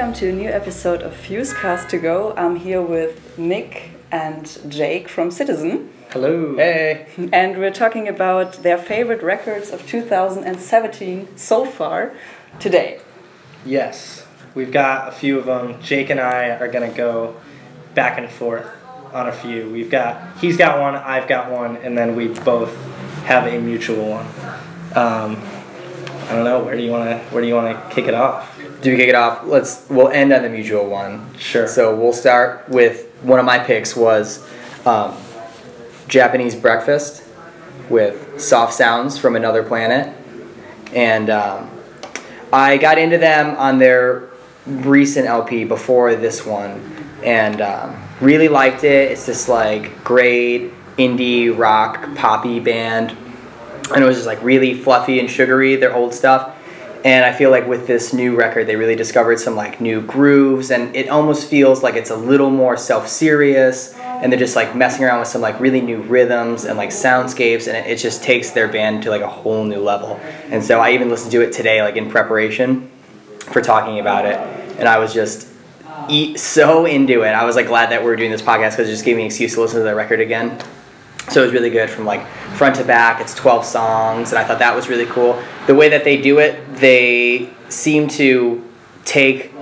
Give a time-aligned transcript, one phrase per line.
[0.00, 2.32] Welcome to a new episode of Fusecast to Go.
[2.34, 5.92] I'm here with Nick and Jake from Citizen.
[6.08, 6.56] Hello.
[6.56, 7.06] Hey.
[7.34, 12.14] And we're talking about their favorite records of 2017 so far
[12.58, 13.02] today.
[13.66, 15.82] Yes, we've got a few of them.
[15.82, 17.38] Jake and I are going to go
[17.94, 18.70] back and forth
[19.12, 19.68] on a few.
[19.68, 22.74] We've got, he's got one, I've got one, and then we both
[23.24, 24.26] have a mutual one.
[24.96, 25.36] Um,
[26.30, 26.64] I don't know.
[26.64, 27.18] Where do you want to?
[27.34, 28.59] Where do you want to kick it off?
[28.80, 29.44] Do we kick it off?
[29.44, 29.86] Let's.
[29.90, 31.34] We'll end on the mutual one.
[31.38, 31.68] Sure.
[31.68, 34.46] So we'll start with one of my picks was
[34.86, 35.14] um,
[36.08, 37.24] Japanese breakfast
[37.90, 40.16] with soft sounds from another planet,
[40.94, 41.70] and um,
[42.52, 44.30] I got into them on their
[44.66, 46.80] recent LP before this one,
[47.22, 49.12] and um, really liked it.
[49.12, 53.16] It's this like great indie rock poppy band
[53.94, 56.56] and it was just like really fluffy and sugary their old stuff
[57.04, 60.70] and i feel like with this new record they really discovered some like new grooves
[60.70, 65.04] and it almost feels like it's a little more self-serious and they're just like messing
[65.04, 68.50] around with some like really new rhythms and like soundscapes and it, it just takes
[68.50, 70.20] their band to like a whole new level.
[70.50, 72.90] And so i even listened to it today like in preparation
[73.38, 74.38] for talking about it
[74.78, 75.48] and i was just
[76.36, 77.28] so into it.
[77.28, 79.22] I was like glad that we are doing this podcast because it just gave me
[79.22, 80.60] an excuse to listen to the record again
[81.28, 83.20] so it was really good from like front to back.
[83.20, 85.40] It's 12 songs, and I thought that was really cool.
[85.66, 88.66] The way that they do it, they seem to
[89.04, 89.52] take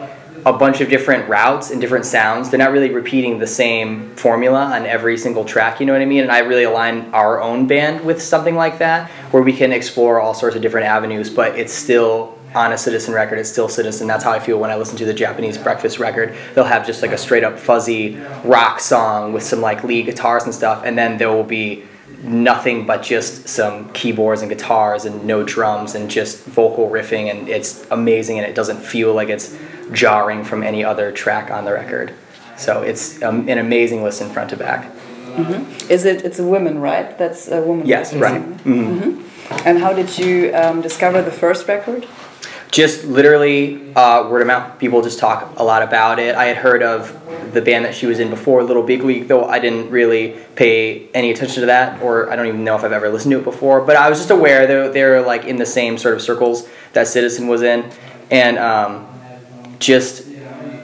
[0.47, 2.49] a bunch of different routes and different sounds.
[2.49, 6.07] They're not really repeating the same formula on every single track, you know what I
[6.07, 6.23] mean?
[6.23, 10.21] And I really align our own band with something like that, where we can explore
[10.21, 14.07] all sorts of different avenues, but it's still on a Citizen record, it's still Citizen.
[14.07, 16.35] That's how I feel when I listen to the Japanese Breakfast record.
[16.55, 20.45] They'll have just like a straight up fuzzy rock song with some like lead guitars
[20.45, 21.85] and stuff, and then there will be
[22.23, 27.49] nothing but just some keyboards and guitars and no drums and just vocal riffing, and
[27.49, 29.57] it's amazing, and it doesn't feel like it's
[29.93, 32.13] jarring from any other track on the record.
[32.57, 34.93] So it's um, an amazing listen front to back.
[35.39, 35.91] Mm-hmm.
[35.91, 36.25] Is it?
[36.25, 37.17] It's a woman, right?
[37.17, 37.87] That's a woman.
[37.87, 38.41] Yes, right.
[38.41, 38.73] Mm-hmm.
[38.73, 39.69] Mm-hmm.
[39.69, 42.07] And how did you um, discover the first record?
[42.71, 44.79] Just literally uh, word of mouth.
[44.79, 46.35] People just talk a lot about it.
[46.35, 47.13] I had heard of
[47.55, 51.09] the band that she was in before, Little Big League, though I didn't really pay
[51.15, 53.45] any attention to that, or I don't even know if I've ever listened to it
[53.45, 53.81] before.
[53.81, 57.07] But I was just aware they're they're like in the same sort of circles that
[57.07, 57.91] Citizen was in,
[58.31, 59.09] and um,
[59.79, 60.27] just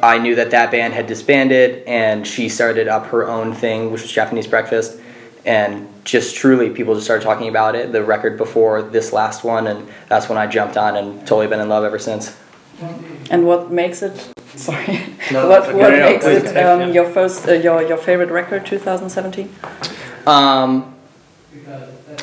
[0.02, 4.02] I knew that that band had disbanded, and she started up her own thing, which
[4.02, 4.98] was Japanese Breakfast
[5.44, 9.66] and just truly people just started talking about it the record before this last one
[9.66, 12.36] and that's when i jumped on and totally been in love ever since.
[13.30, 15.00] And what makes it sorry.
[15.32, 18.66] No, what, what no, no, makes it um, your first uh, your, your favorite record
[18.66, 19.48] 2017
[20.26, 20.94] um,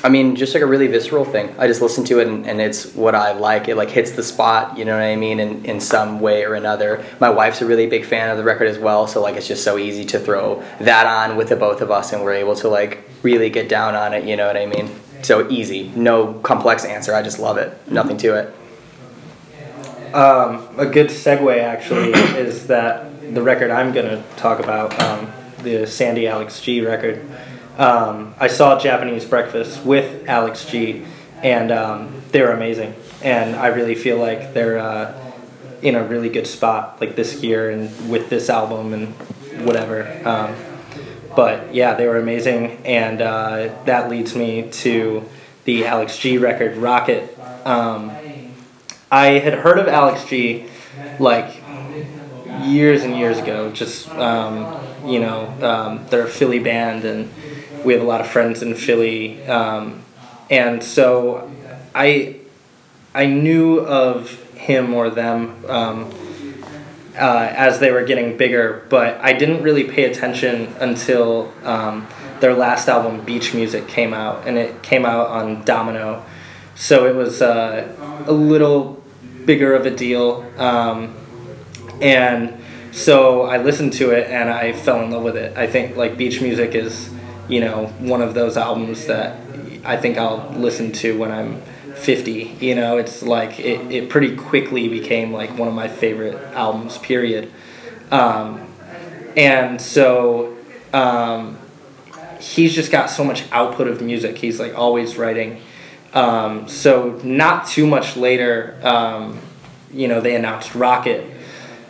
[0.03, 1.53] I mean, just like a really visceral thing.
[1.57, 3.67] I just listen to it and, and, it's what I like.
[3.67, 6.55] It like hits the spot, you know what I mean, in, in some way or
[6.55, 7.05] another.
[7.19, 9.63] My wife's a really big fan of the record as well, so like it's just
[9.63, 12.67] so easy to throw that on with the both of us and we're able to
[12.67, 14.89] like really get down on it, you know what I mean?
[15.21, 15.89] So easy.
[15.95, 17.13] No complex answer.
[17.13, 17.77] I just love it.
[17.87, 20.15] Nothing to it.
[20.15, 25.31] Um, a good segue actually is that the record I'm going to talk about, um,
[25.63, 27.25] the Sandy Alex G record
[27.77, 31.05] um, I saw Japanese Breakfast with Alex G,
[31.41, 32.95] and um, they're amazing.
[33.23, 35.33] And I really feel like they're uh,
[35.81, 39.07] in a really good spot, like this year and with this album and
[39.65, 40.21] whatever.
[40.25, 40.55] Um,
[41.35, 45.23] but yeah, they were amazing, and uh, that leads me to
[45.63, 47.37] the Alex G record, Rocket.
[47.65, 48.11] Um,
[49.11, 50.65] I had heard of Alex G
[51.19, 51.61] like
[52.63, 57.31] years and years ago, just um, you know, um, they're a Philly band and
[57.83, 60.03] we have a lot of friends in Philly, um,
[60.49, 61.51] and so
[61.95, 62.37] I
[63.13, 66.13] I knew of him or them um,
[67.19, 72.07] uh, as they were getting bigger, but I didn't really pay attention until um,
[72.39, 76.23] their last album, Beach Music, came out, and it came out on Domino,
[76.75, 77.95] so it was uh,
[78.27, 79.03] a little
[79.45, 81.15] bigger of a deal, um,
[82.01, 82.57] and
[82.91, 85.55] so I listened to it and I fell in love with it.
[85.57, 87.09] I think like Beach Music is
[87.47, 89.37] you know, one of those albums that
[89.83, 91.61] I think I'll listen to when I'm
[91.95, 92.57] 50.
[92.59, 96.97] You know, it's like it, it pretty quickly became like one of my favorite albums,
[96.97, 97.51] period.
[98.11, 98.67] Um,
[99.37, 100.57] and so
[100.93, 101.57] um,
[102.39, 104.37] he's just got so much output of music.
[104.37, 105.61] He's like always writing.
[106.13, 109.39] Um, so not too much later, um,
[109.93, 111.25] you know, they announced Rocket.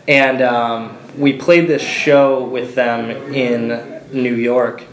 [0.08, 4.84] And um, we played this show with them in New York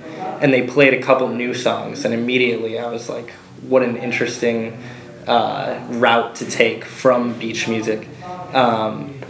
[0.40, 3.30] and they played a couple new songs, and immediately I was like,
[3.62, 4.82] what an interesting
[5.26, 8.08] uh, route to take from beach music.
[8.52, 9.20] Um,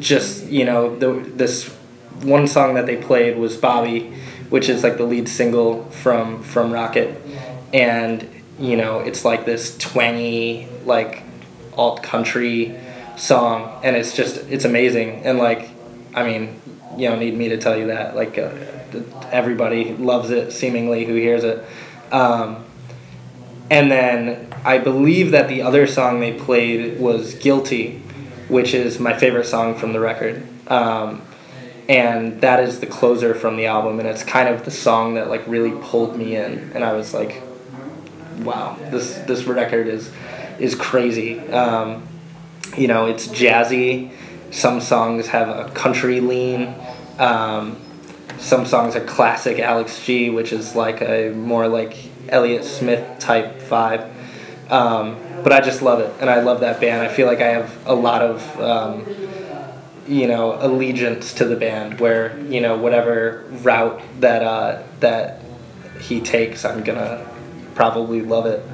[0.00, 1.68] just you know the, this
[2.22, 4.12] one song that they played was Bobby,
[4.50, 7.20] which is like the lead single from from Rocket,
[7.72, 8.28] and
[8.58, 11.22] you know it's like this twangy like
[11.76, 12.78] alt country
[13.16, 15.68] song, and it's just it's amazing, and like
[16.14, 16.60] I mean
[16.96, 18.50] you don't need me to tell you that like uh,
[19.30, 21.64] everybody loves it seemingly who hears it.
[22.12, 22.64] Um,
[23.70, 27.98] and then I believe that the other song they played was Guilty,
[28.48, 30.46] which is my favorite song from the record.
[30.68, 31.22] Um,
[31.88, 35.28] and that is the closer from the album and it's kind of the song that
[35.28, 37.42] like really pulled me in and I was like
[38.38, 40.10] wow this this record is
[40.58, 42.06] is crazy um,
[42.76, 44.12] you know it's jazzy
[44.50, 46.74] some songs have a country lean
[47.18, 47.80] um,
[48.38, 51.96] some songs are classic Alex G which is like a more like
[52.28, 54.12] Elliott Smith type vibe
[54.70, 57.02] um, but I just love it, and I love that band.
[57.02, 59.06] I feel like I have a lot of, um,
[60.08, 62.00] you know, allegiance to the band.
[62.00, 65.42] Where you know whatever route that uh, that
[66.00, 67.28] he takes, I'm gonna
[67.74, 68.64] probably love it.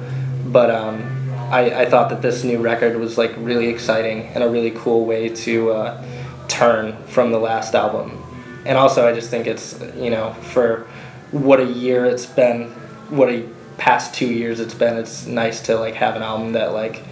[0.51, 4.49] But um, I, I thought that this new record was like really exciting and a
[4.49, 6.05] really cool way to uh,
[6.47, 8.22] turn from the last album.
[8.65, 10.87] And also, I just think it's you know for
[11.31, 12.69] what a year it's been,
[13.09, 16.73] what a past two years it's been, it's nice to like have an album that
[16.73, 17.03] like,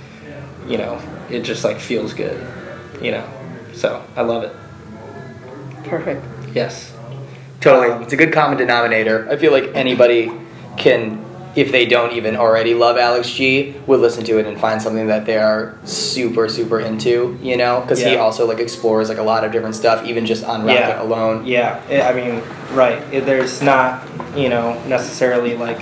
[0.68, 2.40] you know, it just like feels good,
[3.02, 3.28] you know.
[3.74, 4.56] So I love it.
[5.86, 6.24] Perfect.
[6.54, 6.94] Yes.
[7.62, 7.92] Totally.
[7.92, 9.28] Um, it's a good common denominator.
[9.30, 10.32] I feel like anybody
[10.78, 11.24] can,
[11.56, 15.08] if they don't even already love Alex G, would listen to it and find something
[15.08, 17.82] that they are super, super into, you know?
[17.82, 18.10] Because yeah.
[18.10, 21.02] he also like explores like a lot of different stuff, even just on Rocket yeah.
[21.02, 21.46] alone.
[21.46, 22.10] Yeah.
[22.10, 22.42] I mean,
[22.76, 23.02] right.
[23.12, 25.82] There's not, you know, necessarily like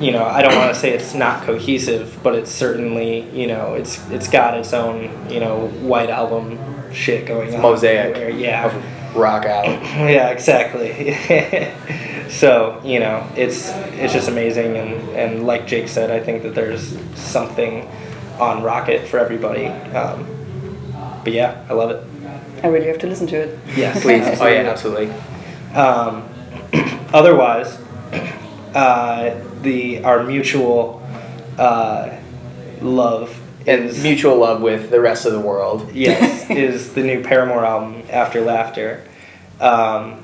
[0.00, 3.74] you know, I don't want to say it's not cohesive, but it's certainly, you know,
[3.74, 6.58] it's it's got its own, you know, white album
[6.92, 7.60] shit going on.
[7.60, 8.16] Mosaic.
[8.16, 8.72] Where, yeah.
[9.14, 9.64] Rock out.
[10.10, 11.14] yeah, exactly.
[12.28, 16.54] so, you know, it's it's just amazing and, and like Jake said, I think that
[16.54, 17.88] there's something
[18.38, 19.66] on Rocket for everybody.
[19.66, 20.26] Um,
[21.22, 22.04] but yeah, I love it.
[22.62, 23.58] I really have to listen to it.
[23.76, 24.40] Yes, please.
[24.40, 25.10] oh yeah, absolutely.
[25.74, 26.28] Um,
[27.12, 27.78] otherwise,
[28.74, 31.06] uh, the our mutual
[31.58, 32.16] uh,
[32.80, 35.90] love and is, mutual love with the rest of the world.
[35.92, 36.20] yes,
[36.50, 39.04] is the new Paramore album After Laughter.
[39.60, 40.22] Um,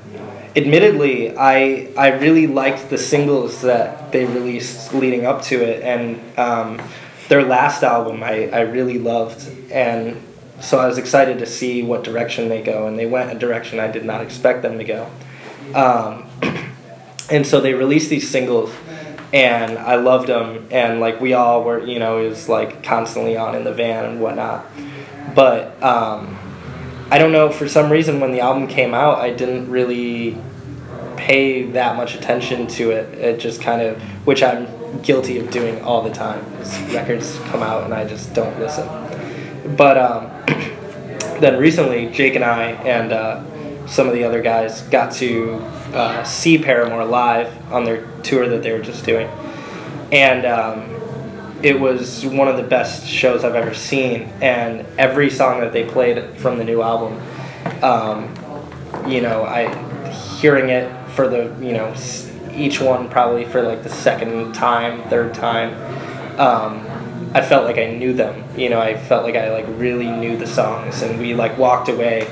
[0.55, 6.19] admittedly, I I really liked the singles that they released leading up to it, and
[6.37, 6.81] um,
[7.29, 10.21] their last album I, I really loved, and
[10.59, 13.79] so I was excited to see what direction they go, and they went a direction
[13.79, 15.09] I did not expect them to go.
[15.73, 16.25] Um,
[17.31, 18.71] and so they released these singles
[19.33, 23.37] and I loved them, and like we all were, you know, it was like constantly
[23.37, 24.65] on in the van and whatnot.
[25.33, 26.37] But um,
[27.09, 30.37] I don't know for some reason when the album came out, I didn't really
[31.15, 33.13] pay that much attention to it.
[33.17, 34.67] It just kind of, which I'm
[35.01, 36.43] guilty of doing all the time.
[36.91, 38.87] records come out and I just don't listen.
[39.77, 40.31] But um,
[41.39, 45.59] then recently, Jake and I and uh, some of the other guys got to
[45.93, 49.27] uh, see Paramore live on their tour that they were just doing,
[50.11, 50.91] and um,
[51.63, 54.23] it was one of the best shows I've ever seen.
[54.41, 57.21] And every song that they played from the new album,
[57.83, 58.33] um,
[59.07, 59.69] you know, I
[60.39, 61.93] hearing it for the you know
[62.53, 65.73] each one probably for like the second time, third time.
[66.39, 66.87] Um,
[67.33, 68.43] I felt like I knew them.
[68.57, 71.89] You know, I felt like I like really knew the songs, and we like walked
[71.89, 72.31] away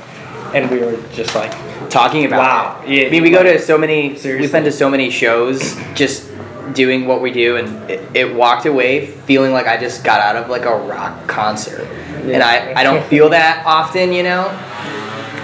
[0.54, 1.52] and we were just like
[1.90, 2.84] talking about wow.
[2.86, 3.08] It.
[3.08, 4.16] I mean, we go to so many.
[4.16, 4.40] Seriously.
[4.40, 6.30] We've been to so many shows, just
[6.72, 10.36] doing what we do, and it, it, walked away feeling like I just got out
[10.36, 11.84] of like a rock concert,
[12.24, 12.34] yeah.
[12.34, 14.48] and I I don't feel that often, you know,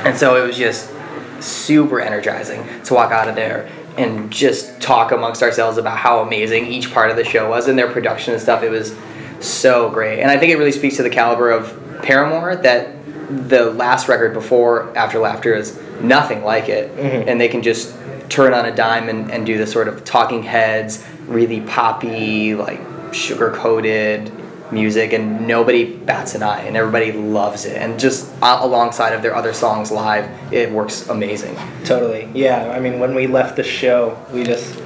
[0.05, 0.93] and so it was just
[1.41, 6.67] super energizing to walk out of there and just talk amongst ourselves about how amazing
[6.67, 8.63] each part of the show was and their production and stuff.
[8.63, 8.95] It was
[9.41, 12.95] so great, and I think it really speaks to the caliber of Paramore that
[13.29, 17.29] the last record before After Laughter is nothing like it, mm-hmm.
[17.29, 17.95] and they can just
[18.29, 22.81] turn on a dime and, and do this sort of talking heads, really poppy, like
[23.13, 24.33] sugar coated
[24.73, 27.77] music, and nobody bats an eye, and everybody loves it.
[27.77, 31.57] And just alongside of their other songs live, it works amazing.
[31.85, 32.71] Totally, yeah.
[32.71, 34.81] I mean, when we left the show, we just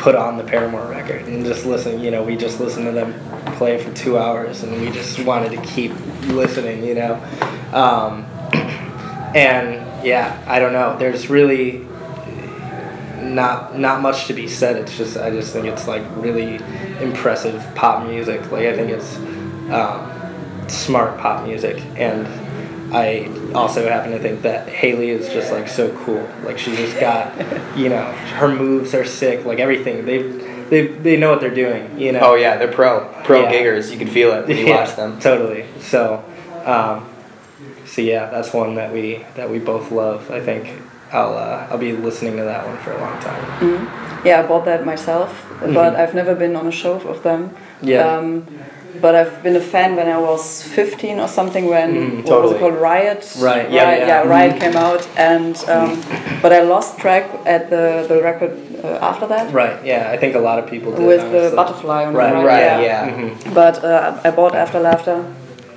[0.00, 2.00] put on the Paramore record and just listen.
[2.00, 3.14] You know, we just listened to them
[3.56, 5.92] play for two hours, and we just wanted to keep
[6.28, 6.84] listening.
[6.84, 7.14] You know,
[7.72, 8.24] um,
[9.34, 10.98] and yeah, I don't know.
[10.98, 11.86] There's really
[13.20, 14.76] not not much to be said.
[14.76, 16.56] It's just I just think it's like really
[17.00, 18.50] impressive pop music.
[18.50, 19.16] Like I think it's
[19.70, 22.26] um, smart pop music, and
[22.94, 26.28] I also happen to think that Hayley is just like so cool.
[26.44, 27.32] Like she just got,
[27.76, 28.04] you know,
[28.38, 29.44] her moves are sick.
[29.44, 30.22] Like everything they
[30.70, 31.98] they they know what they're doing.
[31.98, 32.20] You know.
[32.22, 33.52] Oh yeah, they're pro pro Yeah.
[33.52, 33.90] giggers.
[33.90, 35.18] You can feel it when you Yeah, watch them.
[35.20, 35.66] Totally.
[35.80, 36.24] So,
[36.64, 37.08] um,
[37.86, 40.30] so yeah, that's one that we that we both love.
[40.30, 40.80] I think
[41.12, 43.44] I'll uh, I'll be listening to that one for a long time.
[43.60, 44.24] Mm.
[44.24, 47.50] Yeah, I bought that myself, but I've never been on a show of them.
[47.50, 47.88] Mm-hmm.
[47.88, 48.16] Yeah.
[48.16, 48.46] Um,
[49.00, 52.52] but I've been a fan when I was 15 or something when Mm, what was
[52.52, 53.22] it called Riot?
[53.38, 54.22] Right, yeah, Riot, yeah.
[54.22, 56.00] Riot came out, and um,
[56.42, 58.52] but I lost track at the the record
[58.84, 59.76] uh, after that Right.
[59.84, 60.10] Yeah.
[60.14, 61.06] I think a lot of people did.
[61.06, 62.80] with the butterfly on Right, the Right, yeah.
[62.80, 63.10] yeah.
[63.10, 63.54] Mhm.
[63.54, 65.24] But uh, I bought After Laughter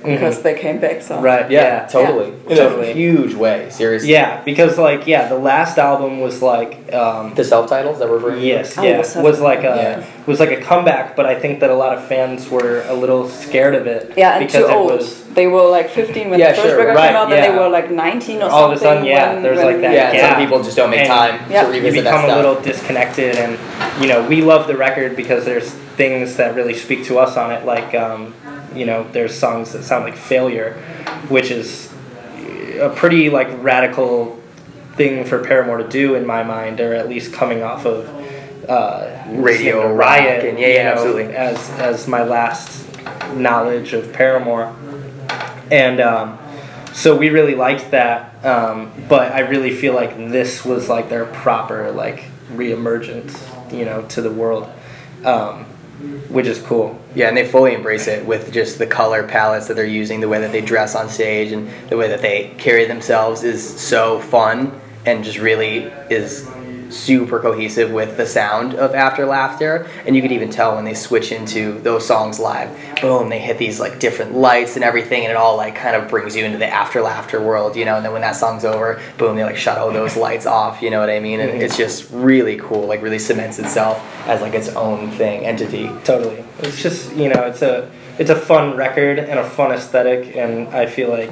[0.04, 1.02] because they came back.
[1.02, 1.50] So Right.
[1.50, 1.86] Yeah, Yeah.
[1.86, 2.32] totally.
[2.48, 2.90] In Totally.
[2.90, 4.10] a huge way, seriously.
[4.12, 8.20] Yeah, because like yeah, the last album was like um, The self titles that were
[8.20, 10.04] for yes, Oh, yeah, what's was like a Yeah.
[10.26, 13.28] was like a comeback, but I think that a lot of fans were a little
[13.28, 14.12] scared of it.
[14.16, 14.90] Yeah, and because too it old.
[14.92, 17.42] was they were like 15 when Yeah, the first sure, record right, came out, then
[17.42, 18.80] they were like 19 or All of a something.
[18.80, 20.30] sudden, yeah, when, there's when like that Yeah, and gap.
[20.36, 21.62] some people just don't make And- time Yeah.
[21.62, 22.36] to you revisit that become a stuff.
[22.36, 23.58] little disconnected and
[24.00, 27.50] you know we love the record because there's things that really speak to us on
[27.52, 28.32] it like um,
[28.74, 30.74] you know there's songs that sound like failure
[31.28, 31.92] which is
[32.80, 34.40] a pretty like radical
[34.94, 38.08] thing for paramore to do in my mind or at least coming off of
[38.68, 41.24] uh, Radio riot and- yeah, yeah, know, absolutely.
[41.34, 42.86] as as my last
[43.34, 44.74] knowledge of paramore
[45.70, 46.38] and um,
[46.92, 51.26] so we really liked that um, but i really feel like this was like their
[51.26, 53.36] proper like reemergence
[53.72, 54.70] you know to the world
[55.24, 55.66] um,
[56.28, 57.00] which is cool.
[57.14, 60.28] Yeah, and they fully embrace it with just the color palettes that they're using, the
[60.28, 64.20] way that they dress on stage, and the way that they carry themselves is so
[64.20, 66.48] fun and just really is
[66.94, 69.86] super cohesive with the sound of After Laughter.
[70.06, 72.70] And you could even tell when they switch into those songs live,
[73.00, 76.08] boom, they hit these like different lights and everything, and it all like kind of
[76.08, 77.96] brings you into the After Laughter world, you know.
[77.96, 80.90] And then when that song's over, boom, they like shut all those lights off, you
[80.90, 81.40] know what I mean?
[81.40, 85.90] And it's just really cool, like really cements itself as like its own thing, entity.
[86.04, 90.36] totally it's just you know it's a it's a fun record and a fun aesthetic
[90.36, 91.30] and i feel like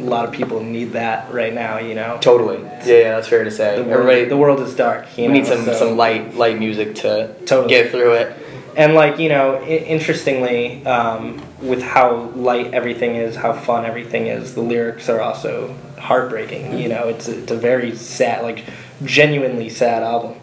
[0.00, 2.60] a lot of people need that right now you know Totally.
[2.62, 3.76] Yeah, yeah, that's fair to say.
[3.76, 6.34] the world, Everybody, the world is dark you we know, need some so- some light
[6.34, 7.68] light music to Totally.
[7.68, 8.36] get through it.
[8.76, 14.26] and like you know I- interestingly um, with how light everything is how fun everything
[14.26, 18.64] is the lyrics are also heartbreaking you know it's, it's a very sad like
[19.04, 20.34] genuinely sad album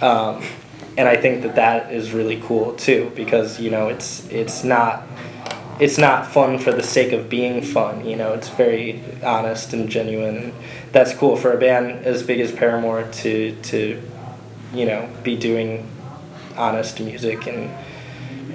[0.00, 0.42] um,
[0.96, 5.02] and i think that that is really cool too because you know it's it's not
[5.80, 9.88] it's not fun for the sake of being fun you know it's very honest and
[9.88, 10.52] genuine and
[10.92, 14.00] that's cool for a band as big as paramore to to
[14.74, 15.88] you know be doing
[16.56, 17.70] honest music and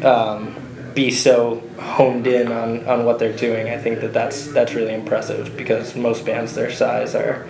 [0.03, 0.55] um,
[0.93, 3.69] be so honed in on, on what they're doing.
[3.69, 7.47] I think that that's that's really impressive because most bands their size are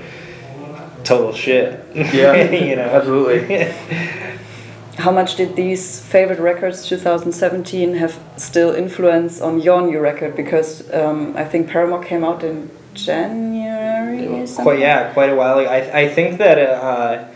[1.03, 1.83] total shit.
[1.95, 2.83] Yeah, you know.
[2.83, 3.73] absolutely.
[4.97, 10.35] How much did these favorite records 2017 have still influence on your new record?
[10.35, 14.47] Because um, I think Paramore came out in January or.
[14.47, 15.69] Quite yeah, quite a while ago.
[15.69, 17.27] I I think that uh,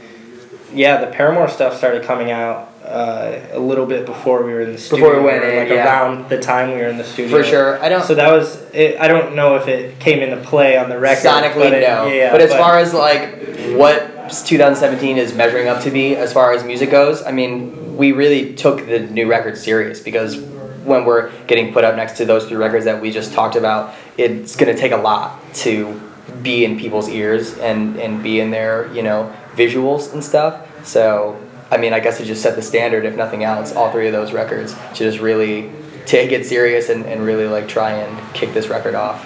[0.73, 2.69] yeah, the Paramore stuff started coming out.
[2.83, 5.57] Uh, a little bit before we were in the studio, Before we went or, in,
[5.59, 5.85] like yeah.
[5.85, 7.37] around the time we were in the studio.
[7.37, 7.81] For sure.
[7.81, 8.59] I don't So that was.
[8.73, 11.23] It, I don't know if it came into play on the record.
[11.23, 12.07] sonically but it- no.
[12.07, 13.37] yeah, but as far as like
[13.77, 18.11] what 2017 is measuring up to be as far as music goes, I mean, we
[18.11, 20.37] really took the new record serious because
[20.83, 23.93] when we're getting put up next to those three records that we just talked about,
[24.17, 25.99] it's going to take a lot to
[26.41, 30.65] be in people's ears and and be in their, you know, visuals and stuff.
[30.85, 34.07] So, I mean, I guess it just set the standard if nothing else, all three
[34.07, 35.71] of those records to just really
[36.05, 39.23] take it serious and, and really like try and kick this record off.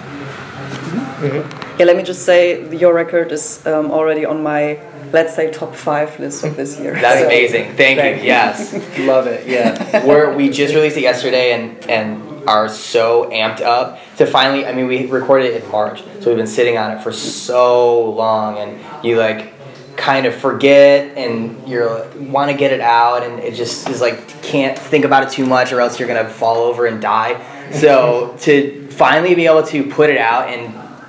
[1.78, 4.78] Yeah, let me just say your record is um, already on my
[5.16, 6.92] let's say top five list of this year.
[6.92, 7.64] That's So- amazing.
[7.74, 8.22] Thank, Thank you.
[8.24, 8.28] you.
[8.28, 8.72] Yes.
[9.00, 9.46] love it.
[9.48, 10.04] Yeah.
[10.06, 14.72] We're, we just released it yesterday and, and are so amped up to finally, I
[14.72, 18.58] mean, we recorded it in March, so we've been sitting on it for so long
[18.58, 19.54] and you like
[19.96, 24.28] kind of forget and you're want to get it out and it just is like
[24.42, 27.32] can't think about it too much or else you're gonna fall over and die.
[27.72, 30.62] So to finally be able to put it out and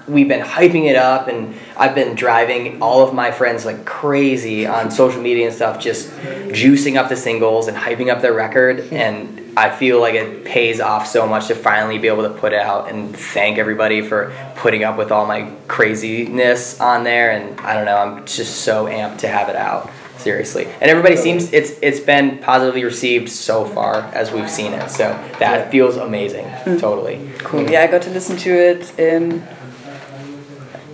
[0.08, 4.66] we've been hyping it up and I've been driving all of my friends like crazy
[4.66, 8.92] on social media and stuff just juicing up the singles and hyping up their record.
[8.92, 12.54] And I feel like it pays off so much to finally be able to put
[12.54, 17.32] it out and thank everybody for putting up with all my craziness on there.
[17.32, 20.66] And I don't know I'm just so amped to have it out seriously.
[20.66, 24.90] And everybody seems it's it's been positively received so far as we've seen it.
[24.90, 26.78] So that feels amazing hmm.
[26.78, 27.30] totally.
[27.40, 27.70] Cool.
[27.70, 29.48] Yeah, I got to listen to it in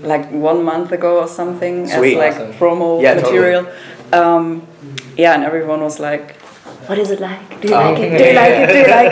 [0.03, 2.13] like one month ago or something Sweet.
[2.13, 2.53] as like Awesome.
[2.53, 3.31] promo Yeah, totally.
[3.33, 3.67] material.
[4.11, 4.67] Um,
[5.17, 6.35] yeah, and everyone was like,
[6.87, 7.61] "What is it like?
[7.61, 8.17] Do you Oh, like it?
[8.17, 8.67] Do you like it?
[8.73, 9.11] Do you like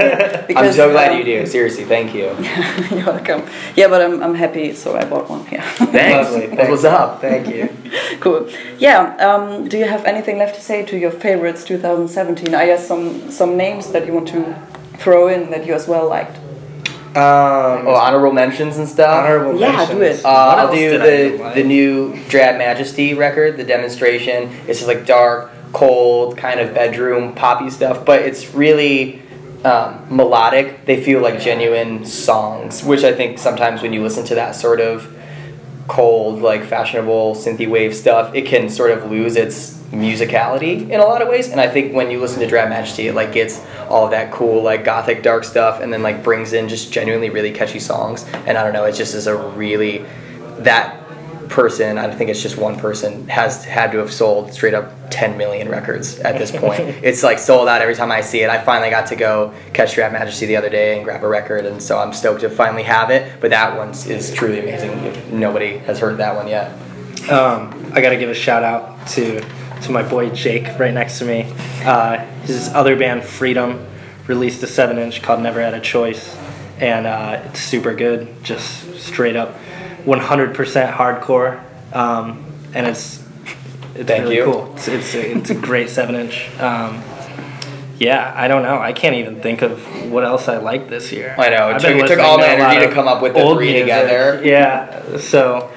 [0.50, 1.46] it?" I'm so glad um, you do.
[1.46, 2.26] Seriously, thank you.
[2.92, 3.42] You're welcome.
[3.76, 5.46] Yeah, but I'm, I'm happy, so I bought one.
[5.52, 5.64] Yeah.
[5.98, 6.32] Thanks.
[6.32, 6.48] Lovely.
[6.56, 7.22] That's what's up.
[7.22, 7.70] Thank you.
[8.20, 8.50] cool.
[8.78, 9.16] Yeah.
[9.28, 12.54] Um, do you have anything left to say to your favorites 2017?
[12.54, 14.44] I guess some some names that you want to
[14.98, 16.38] throw in that you as well liked.
[17.16, 19.26] Um, Oh, honorable mentions and stuff.
[19.26, 19.90] honorable Yeah, mentions.
[20.00, 20.26] do it.
[20.26, 21.56] Uh, I'll do did the like?
[21.56, 24.50] the new Drab Majesty record, the demonstration.
[24.68, 29.22] It's just like dark, cold, kind of bedroom poppy stuff, but it's really
[29.66, 30.86] um, melodic.
[30.86, 34.80] They feel like genuine songs, which I think sometimes when you listen to that sort
[34.80, 35.14] of
[35.88, 41.04] cold, like fashionable synthy wave stuff, it can sort of lose its musicality in a
[41.04, 41.50] lot of ways.
[41.50, 44.64] And I think when you listen to Drab Majesty, it like gets all that cool,
[44.64, 48.26] like gothic dark stuff, and then like brings in just genuinely really catchy songs.
[48.46, 50.06] And I don't know, it just is a really
[50.60, 51.01] that
[51.52, 51.98] person.
[51.98, 55.70] I think it's just one person has had to have sold straight up 10 million
[55.70, 56.80] records at this point.
[57.04, 58.50] it's like sold out every time I see it.
[58.50, 61.66] I finally got to go catch Drab Majesty the other day and grab a record,
[61.66, 63.40] and so I'm stoked to finally have it.
[63.40, 64.92] But that one is truly amazing.
[65.06, 66.72] If nobody has heard that one yet.
[67.30, 69.42] Um, I gotta give a shout out to
[69.84, 71.54] to my boy Jake right next to me.
[71.84, 73.86] Uh, his other band Freedom
[74.28, 76.38] released a seven inch called Never Had a Choice,
[76.80, 78.44] and uh, it's super good.
[78.44, 79.56] Just straight up,
[80.06, 81.62] 100% hardcore,
[81.96, 82.44] um,
[82.74, 83.22] and it's
[83.96, 84.46] it's Thank really you.
[84.46, 84.74] cool.
[84.76, 86.50] It's it's a, it's a great seven inch.
[86.60, 87.04] Um,
[88.00, 88.80] yeah, I don't know.
[88.80, 89.80] I can't even think of
[90.12, 91.36] what else I like this year.
[91.38, 93.42] I know, it I've took- it took all my energy to come up with the
[93.54, 93.82] three music.
[93.84, 94.42] together.
[94.44, 95.70] Yeah, so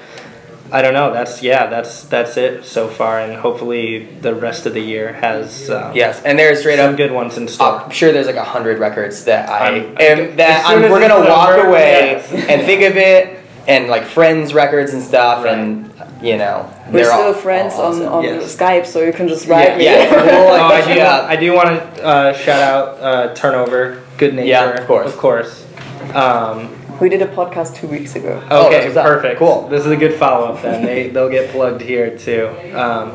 [0.73, 1.13] I don't know.
[1.13, 1.67] That's yeah.
[1.67, 6.23] That's that's it so far, and hopefully the rest of the year has um, Yes,
[6.23, 6.97] and there's straight some up.
[6.97, 7.81] good ones in store.
[7.83, 11.29] I'm sure there's like a hundred records that I I'm- am that I'm, we're gonna
[11.29, 12.33] walk over, away yes.
[12.33, 15.91] and think of it, and like friends records and stuff, and
[16.23, 18.13] you know We're still all, friends all on, awesome.
[18.13, 18.57] on Yes.
[18.57, 19.85] Skype, so you can just write me.
[19.85, 21.01] Yeah, we'll, like, Oh, I do.
[21.01, 21.07] you.
[21.07, 24.49] I do want to uh, shout out uh, Turnover, Good Nature.
[24.49, 25.09] Yeah, of course.
[25.13, 25.67] of course.
[26.15, 28.41] Um, we did a podcast two weeks ago.
[28.51, 29.05] Oh, okay, that's what's up.
[29.07, 29.39] perfect.
[29.39, 29.69] Cool.
[29.69, 30.63] This is a good follow up.
[30.63, 32.49] Then they they'll get plugged here too.
[32.75, 33.11] Um,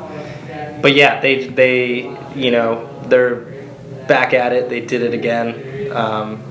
[0.82, 3.36] but yeah, they they you know they're
[4.08, 4.70] back at it.
[4.70, 5.92] They did it again.
[5.96, 6.44] Um,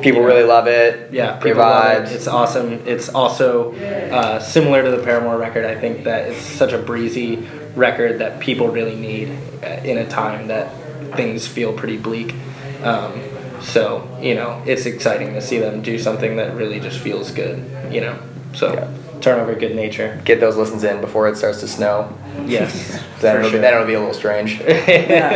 [0.00, 1.12] People really love it.
[1.12, 2.12] Yeah, people love it.
[2.12, 2.72] It's awesome.
[2.86, 3.74] It's also
[4.10, 5.64] uh, similar to the Paramore record.
[5.64, 7.36] I think that it's such a breezy
[7.74, 9.28] record that people really need
[9.62, 10.72] uh, in a time that
[11.16, 12.34] things feel pretty bleak.
[12.82, 13.20] Um,
[13.60, 17.64] so you know, it's exciting to see them do something that really just feels good.
[17.90, 18.18] You know,
[18.54, 18.88] so Yeah.
[19.20, 20.20] Turn over good nature.
[20.24, 22.16] Get those listens in before it starts to snow.
[22.46, 23.58] Yes, Then for it'll, sure.
[23.58, 24.60] be, then it'll be a little strange.
[24.68, 25.32] Yeah.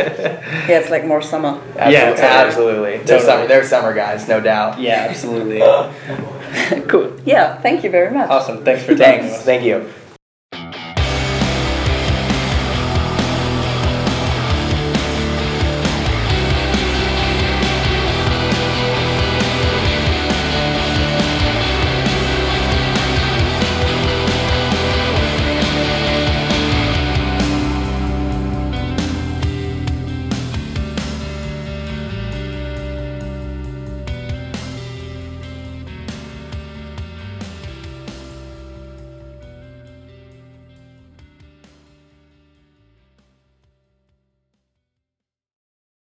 [0.67, 1.59] yeah, it's like more summer.
[1.77, 1.93] Absolutely.
[1.93, 2.27] Yeah, totally.
[2.27, 2.97] absolutely.
[2.99, 3.47] They're summer.
[3.47, 4.79] They're summer guys, no doubt.
[4.79, 5.59] yeah, absolutely.
[6.87, 7.19] cool.
[7.25, 8.29] Yeah, thank you very much.
[8.29, 8.63] Awesome.
[8.63, 9.35] Thanks for talking to Thanks.
[9.39, 9.43] us.
[9.43, 9.89] Thank you.